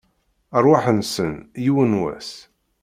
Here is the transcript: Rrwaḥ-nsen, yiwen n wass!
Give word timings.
Rrwaḥ-nsen, 0.61 1.33
yiwen 1.63 1.93
n 1.97 1.99
wass! 2.01 2.29